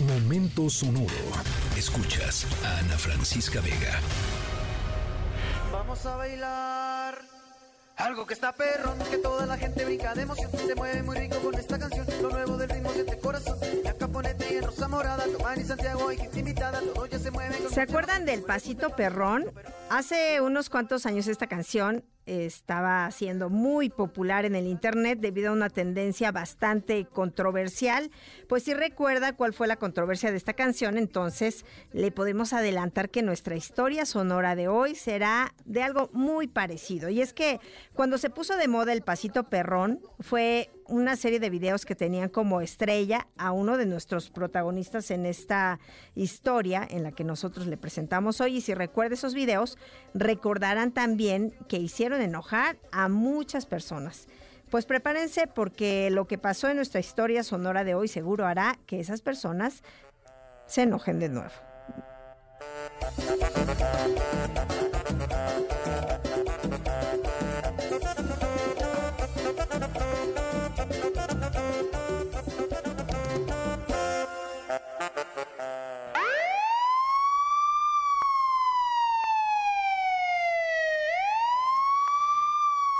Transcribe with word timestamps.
Momento 0.00 0.68
sonoro. 0.68 1.06
Escuchas 1.74 2.46
a 2.62 2.80
Ana 2.80 2.98
Francisca 2.98 3.62
Vega. 3.62 3.98
Vamos 5.72 6.04
a 6.04 6.16
bailar. 6.16 7.18
Algo 7.96 8.26
que 8.26 8.34
está 8.34 8.52
perro, 8.52 8.94
que 9.10 9.16
toda 9.16 9.46
la 9.46 9.56
gente 9.56 9.86
brinca 9.86 10.14
de 10.14 10.22
emoción. 10.22 10.50
Se 10.52 10.74
mueve 10.74 11.02
muy 11.02 11.16
rico 11.16 11.38
con 11.38 11.54
esta 11.54 11.78
canción. 11.78 12.06
Lo 12.20 12.28
nuevo 12.28 12.58
del 12.58 12.68
ritmo 12.68 12.92
de 12.92 13.00
este 13.00 13.18
corazón. 13.18 13.58
La 13.84 13.94
caponete 13.94 14.52
y 14.52 14.56
en 14.58 14.64
Rosa 14.64 14.86
Morada. 14.86 15.24
Tomás 15.32 15.58
y 15.58 15.64
Santiago 15.64 16.12
y 16.12 16.18
gente 16.18 16.40
invitada. 16.40 16.80
Todo 16.80 17.06
ya 17.06 17.18
se 17.18 17.30
mueve. 17.30 17.56
¿Se 17.70 17.80
acuerdan 17.80 18.26
del 18.26 18.42
pasito 18.42 18.90
perrón? 18.90 19.50
Hace 19.88 20.42
unos 20.42 20.68
cuantos 20.68 21.06
años 21.06 21.26
esta 21.26 21.46
canción 21.46 22.04
estaba 22.26 23.10
siendo 23.10 23.48
muy 23.48 23.88
popular 23.88 24.44
en 24.44 24.54
el 24.54 24.66
Internet 24.66 25.20
debido 25.20 25.50
a 25.50 25.52
una 25.52 25.70
tendencia 25.70 26.32
bastante 26.32 27.06
controversial. 27.06 28.10
Pues 28.48 28.64
si 28.64 28.74
recuerda 28.74 29.34
cuál 29.34 29.54
fue 29.54 29.68
la 29.68 29.76
controversia 29.76 30.30
de 30.30 30.36
esta 30.36 30.52
canción, 30.52 30.98
entonces 30.98 31.64
le 31.92 32.10
podemos 32.10 32.52
adelantar 32.52 33.10
que 33.10 33.22
nuestra 33.22 33.56
historia 33.56 34.04
sonora 34.04 34.56
de 34.56 34.68
hoy 34.68 34.94
será 34.94 35.54
de 35.64 35.82
algo 35.82 36.10
muy 36.12 36.46
parecido. 36.48 37.08
Y 37.08 37.20
es 37.20 37.32
que 37.32 37.60
cuando 37.94 38.18
se 38.18 38.30
puso 38.30 38.56
de 38.56 38.68
moda 38.68 38.92
el 38.92 39.02
pasito 39.02 39.44
perrón, 39.44 40.00
fue 40.20 40.70
una 40.88 41.16
serie 41.16 41.40
de 41.40 41.50
videos 41.50 41.84
que 41.84 41.94
tenían 41.94 42.28
como 42.28 42.60
estrella 42.60 43.26
a 43.36 43.52
uno 43.52 43.76
de 43.76 43.86
nuestros 43.86 44.30
protagonistas 44.30 45.10
en 45.10 45.26
esta 45.26 45.78
historia 46.14 46.86
en 46.88 47.02
la 47.02 47.12
que 47.12 47.24
nosotros 47.24 47.66
le 47.66 47.76
presentamos 47.76 48.40
hoy. 48.40 48.56
Y 48.56 48.60
si 48.60 48.74
recuerda 48.74 49.14
esos 49.14 49.34
videos, 49.34 49.78
recordarán 50.14 50.92
también 50.92 51.54
que 51.68 51.78
hicieron 51.78 52.20
enojar 52.20 52.76
a 52.92 53.08
muchas 53.08 53.66
personas. 53.66 54.28
Pues 54.70 54.84
prepárense 54.84 55.46
porque 55.46 56.10
lo 56.10 56.26
que 56.26 56.38
pasó 56.38 56.68
en 56.68 56.76
nuestra 56.76 57.00
historia 57.00 57.42
sonora 57.42 57.84
de 57.84 57.94
hoy 57.94 58.08
seguro 58.08 58.46
hará 58.46 58.78
que 58.86 59.00
esas 59.00 59.20
personas 59.20 59.82
se 60.66 60.82
enojen 60.82 61.20
de 61.20 61.28
nuevo. 61.28 61.52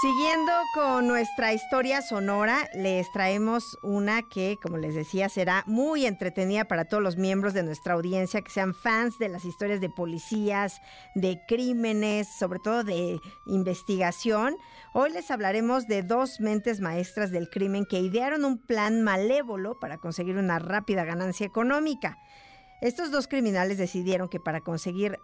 Siguiendo 0.00 0.52
con 0.74 1.08
nuestra 1.08 1.52
historia 1.52 2.02
sonora, 2.02 2.68
les 2.72 3.10
traemos 3.10 3.76
una 3.82 4.22
que, 4.22 4.56
como 4.62 4.76
les 4.76 4.94
decía, 4.94 5.28
será 5.28 5.64
muy 5.66 6.06
entretenida 6.06 6.66
para 6.66 6.84
todos 6.84 7.02
los 7.02 7.16
miembros 7.16 7.52
de 7.52 7.64
nuestra 7.64 7.94
audiencia 7.94 8.40
que 8.42 8.52
sean 8.52 8.74
fans 8.74 9.18
de 9.18 9.28
las 9.28 9.44
historias 9.44 9.80
de 9.80 9.90
policías, 9.90 10.80
de 11.16 11.40
crímenes, 11.48 12.28
sobre 12.38 12.60
todo 12.60 12.84
de 12.84 13.18
investigación. 13.46 14.56
Hoy 14.94 15.10
les 15.10 15.32
hablaremos 15.32 15.88
de 15.88 16.04
dos 16.04 16.38
mentes 16.38 16.80
maestras 16.80 17.32
del 17.32 17.50
crimen 17.50 17.84
que 17.84 17.98
idearon 17.98 18.44
un 18.44 18.58
plan 18.58 19.02
malévolo 19.02 19.80
para 19.80 19.98
conseguir 19.98 20.36
una 20.36 20.60
rápida 20.60 21.04
ganancia 21.04 21.44
económica. 21.44 22.18
Estos 22.80 23.10
dos 23.10 23.26
criminales 23.26 23.78
decidieron 23.78 24.28
que 24.28 24.38
para 24.38 24.60
conseguir 24.60 25.18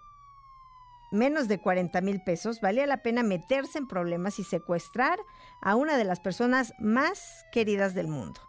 menos 1.14 1.48
de 1.48 1.58
40 1.58 2.00
mil 2.00 2.20
pesos, 2.20 2.60
valía 2.60 2.86
la 2.86 2.98
pena 2.98 3.22
meterse 3.22 3.78
en 3.78 3.86
problemas 3.86 4.38
y 4.38 4.44
secuestrar 4.44 5.18
a 5.62 5.76
una 5.76 5.96
de 5.96 6.04
las 6.04 6.20
personas 6.20 6.74
más 6.78 7.44
queridas 7.52 7.94
del 7.94 8.08
mundo. 8.08 8.40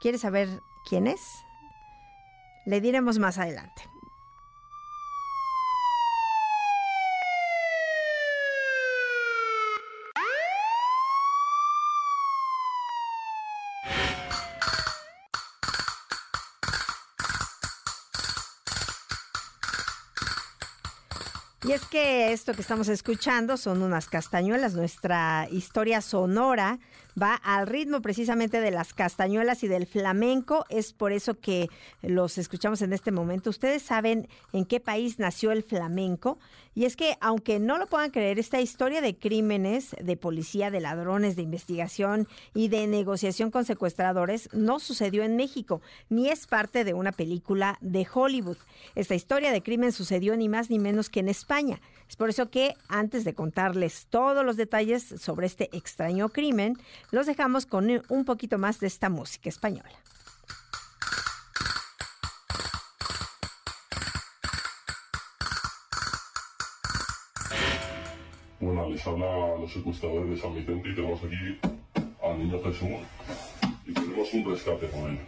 ¿Quieres 0.00 0.22
saber 0.22 0.48
quién 0.88 1.06
es? 1.06 1.20
Le 2.64 2.80
diremos 2.80 3.18
más 3.18 3.38
adelante. 3.38 3.82
Y 21.66 21.72
es 21.72 21.84
que 21.84 22.32
esto 22.32 22.54
que 22.54 22.60
estamos 22.60 22.86
escuchando 22.86 23.56
son 23.56 23.82
unas 23.82 24.08
castañuelas, 24.08 24.74
nuestra 24.74 25.48
historia 25.50 26.00
sonora 26.00 26.78
va 27.20 27.34
al 27.34 27.66
ritmo 27.66 28.00
precisamente 28.02 28.60
de 28.60 28.70
las 28.70 28.94
castañuelas 28.94 29.64
y 29.64 29.68
del 29.68 29.86
flamenco, 29.86 30.64
es 30.68 30.92
por 30.92 31.10
eso 31.10 31.40
que 31.40 31.68
los 32.02 32.38
escuchamos 32.38 32.82
en 32.82 32.92
este 32.92 33.10
momento. 33.10 33.50
Ustedes 33.50 33.82
saben 33.82 34.28
en 34.52 34.64
qué 34.64 34.78
país 34.78 35.18
nació 35.18 35.50
el 35.50 35.64
flamenco 35.64 36.38
y 36.76 36.84
es 36.84 36.94
que 36.94 37.16
aunque 37.20 37.58
no 37.58 37.78
lo 37.78 37.88
puedan 37.88 38.10
creer, 38.10 38.38
esta 38.38 38.60
historia 38.60 39.00
de 39.00 39.16
crímenes, 39.16 39.96
de 40.00 40.16
policía, 40.16 40.70
de 40.70 40.80
ladrones, 40.80 41.34
de 41.34 41.42
investigación 41.42 42.28
y 42.54 42.68
de 42.68 42.86
negociación 42.86 43.50
con 43.50 43.64
secuestradores 43.64 44.48
no 44.52 44.78
sucedió 44.78 45.24
en 45.24 45.34
México, 45.34 45.80
ni 46.08 46.28
es 46.28 46.46
parte 46.46 46.84
de 46.84 46.94
una 46.94 47.10
película 47.10 47.78
de 47.80 48.06
Hollywood. 48.12 48.58
Esta 48.94 49.16
historia 49.16 49.50
de 49.50 49.62
crimen 49.62 49.90
sucedió 49.90 50.36
ni 50.36 50.48
más 50.48 50.70
ni 50.70 50.78
menos 50.78 51.10
que 51.10 51.20
en 51.20 51.28
España 51.28 51.80
es 52.08 52.16
por 52.16 52.28
eso 52.28 52.50
que 52.50 52.74
antes 52.88 53.24
de 53.24 53.34
contarles 53.34 54.06
todos 54.10 54.44
los 54.44 54.56
detalles 54.56 55.02
sobre 55.18 55.46
este 55.46 55.74
extraño 55.76 56.28
crimen, 56.28 56.76
los 57.10 57.26
dejamos 57.26 57.66
con 57.66 58.02
un 58.08 58.24
poquito 58.24 58.58
más 58.58 58.80
de 58.80 58.86
esta 58.86 59.08
música 59.08 59.48
española. 59.48 59.90
Bueno, 68.60 68.88
les 68.88 69.06
habla 69.06 69.26
a 69.26 69.58
los 69.58 69.72
secuestradores 69.72 70.30
de 70.30 70.36
San 70.38 70.54
Vicente 70.54 70.88
y 70.88 70.94
tenemos 70.94 71.20
aquí 71.22 71.58
al 72.22 72.38
niño 72.38 72.62
Jesús 72.62 72.88
y 73.86 73.92
tenemos 73.92 74.34
un 74.34 74.50
rescate 74.50 74.86
con 74.88 75.10
él. 75.10 75.18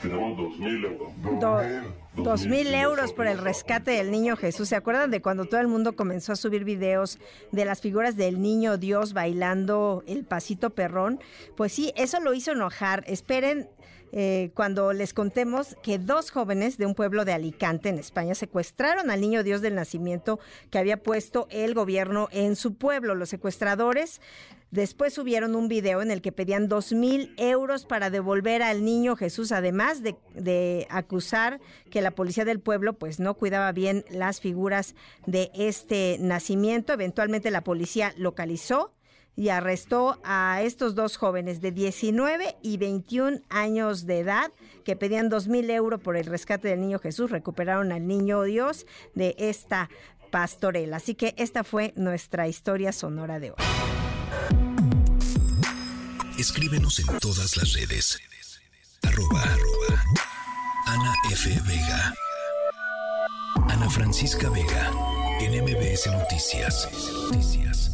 Tenemos 0.00 0.38
2.000 0.38 0.84
euros. 0.84 1.92
Dos 2.16 2.46
mil 2.46 2.74
euros 2.74 3.12
por 3.12 3.26
el 3.26 3.38
rescate 3.38 3.92
del 3.92 4.10
niño 4.10 4.36
Jesús. 4.36 4.68
¿Se 4.68 4.76
acuerdan 4.76 5.10
de 5.10 5.22
cuando 5.22 5.46
todo 5.46 5.60
el 5.60 5.68
mundo 5.68 5.96
comenzó 5.96 6.32
a 6.32 6.36
subir 6.36 6.64
videos 6.64 7.18
de 7.50 7.64
las 7.64 7.80
figuras 7.80 8.16
del 8.16 8.40
niño 8.40 8.76
Dios 8.76 9.14
bailando 9.14 10.04
el 10.06 10.24
pasito 10.24 10.70
perrón? 10.70 11.18
Pues 11.56 11.72
sí, 11.72 11.92
eso 11.96 12.20
lo 12.20 12.34
hizo 12.34 12.52
enojar. 12.52 13.04
Esperen 13.06 13.68
eh, 14.12 14.50
cuando 14.54 14.92
les 14.92 15.12
contemos 15.12 15.76
que 15.82 15.98
dos 15.98 16.30
jóvenes 16.30 16.78
de 16.78 16.86
un 16.86 16.94
pueblo 16.94 17.24
de 17.24 17.32
Alicante, 17.32 17.88
en 17.88 17.98
España, 17.98 18.34
secuestraron 18.34 19.10
al 19.10 19.20
niño 19.20 19.42
Dios 19.42 19.60
del 19.60 19.74
nacimiento 19.74 20.38
que 20.70 20.78
había 20.78 21.02
puesto 21.02 21.46
el 21.50 21.74
gobierno 21.74 22.28
en 22.30 22.56
su 22.56 22.74
pueblo. 22.74 23.14
Los 23.14 23.28
secuestradores 23.28 24.20
Después 24.70 25.14
subieron 25.14 25.54
un 25.54 25.68
video 25.68 26.02
en 26.02 26.10
el 26.10 26.20
que 26.20 26.32
pedían 26.32 26.68
dos 26.68 26.92
mil 26.92 27.32
euros 27.36 27.86
para 27.86 28.10
devolver 28.10 28.62
al 28.62 28.84
niño 28.84 29.14
Jesús, 29.14 29.52
además 29.52 30.02
de, 30.02 30.16
de, 30.34 30.88
acusar 30.90 31.60
que 31.88 32.02
la 32.02 32.10
policía 32.10 32.44
del 32.44 32.58
pueblo 32.58 32.94
pues 32.94 33.20
no 33.20 33.34
cuidaba 33.34 33.70
bien 33.70 34.04
las 34.10 34.40
figuras 34.40 34.96
de 35.24 35.52
este 35.54 36.18
nacimiento. 36.20 36.92
Eventualmente 36.92 37.52
la 37.52 37.62
policía 37.62 38.12
localizó 38.16 38.92
y 39.36 39.50
arrestó 39.50 40.18
a 40.24 40.62
estos 40.62 40.94
dos 40.94 41.18
jóvenes 41.18 41.60
de 41.60 41.70
19 41.70 42.56
y 42.62 42.78
21 42.78 43.40
años 43.50 44.06
de 44.06 44.20
edad 44.20 44.50
que 44.84 44.96
pedían 44.96 45.28
dos 45.28 45.46
mil 45.46 45.68
euros 45.70 46.00
por 46.00 46.16
el 46.16 46.24
rescate 46.24 46.68
del 46.68 46.80
niño 46.80 46.98
Jesús. 46.98 47.30
Recuperaron 47.30 47.92
al 47.92 48.06
niño 48.06 48.42
Dios 48.42 48.86
de 49.14 49.36
esta 49.38 49.90
pastorela. 50.30 50.96
Así 50.96 51.14
que 51.14 51.34
esta 51.36 51.64
fue 51.64 51.92
nuestra 51.96 52.48
historia 52.48 52.92
sonora 52.92 53.38
de 53.38 53.50
hoy. 53.50 53.56
Escríbenos 56.38 56.98
en 56.98 57.18
todas 57.18 57.56
las 57.56 57.72
redes. 57.74 58.18
Arroba, 59.02 59.42
Ana 60.86 61.12
F. 61.30 61.48
Vega. 61.66 62.14
Ana 63.68 63.88
Francisca 63.88 64.50
Vega. 64.50 64.90
En 65.40 65.62
MBS 65.62 66.06
Noticias. 66.06 66.88
Noticias. 67.30 67.90